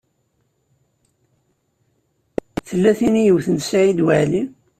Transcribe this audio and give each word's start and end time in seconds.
Tella 2.67 2.91
tin 2.99 3.15
i 3.21 3.23
yewten 3.25 3.57
Saɛid 3.61 3.99
Waɛli? 4.05 4.43